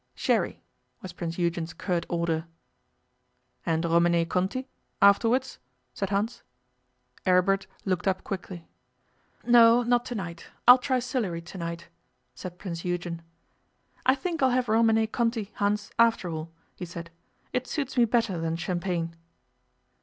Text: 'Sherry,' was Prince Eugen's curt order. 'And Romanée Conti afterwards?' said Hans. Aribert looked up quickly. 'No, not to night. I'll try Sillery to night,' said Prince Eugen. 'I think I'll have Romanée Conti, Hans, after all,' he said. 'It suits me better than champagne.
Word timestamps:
'Sherry,' 0.15 0.63
was 1.03 1.13
Prince 1.13 1.37
Eugen's 1.37 1.73
curt 1.73 2.07
order. 2.09 2.47
'And 3.67 3.83
Romanée 3.83 4.27
Conti 4.27 4.67
afterwards?' 4.99 5.59
said 5.93 6.09
Hans. 6.09 6.41
Aribert 7.23 7.67
looked 7.85 8.07
up 8.07 8.23
quickly. 8.23 8.67
'No, 9.45 9.83
not 9.83 10.03
to 10.05 10.15
night. 10.15 10.47
I'll 10.67 10.79
try 10.79 10.97
Sillery 10.97 11.43
to 11.45 11.57
night,' 11.59 11.87
said 12.33 12.57
Prince 12.57 12.83
Eugen. 12.83 13.21
'I 14.07 14.15
think 14.15 14.41
I'll 14.41 14.49
have 14.49 14.65
Romanée 14.65 15.11
Conti, 15.11 15.51
Hans, 15.57 15.91
after 15.99 16.27
all,' 16.31 16.51
he 16.75 16.83
said. 16.85 17.11
'It 17.53 17.67
suits 17.67 17.95
me 17.95 18.05
better 18.05 18.39
than 18.39 18.55
champagne. 18.55 19.15